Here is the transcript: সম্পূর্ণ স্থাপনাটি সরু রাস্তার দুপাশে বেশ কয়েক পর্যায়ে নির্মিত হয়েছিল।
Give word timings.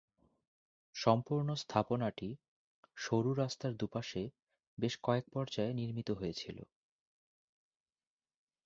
সম্পূর্ণ 0.95 1.49
স্থাপনাটি 1.63 2.29
সরু 2.97 3.31
রাস্তার 3.33 3.71
দুপাশে 3.73 4.23
বেশ 4.77 4.93
কয়েক 5.03 5.25
পর্যায়ে 5.33 5.71
নির্মিত 5.73 6.09
হয়েছিল। 6.11 6.57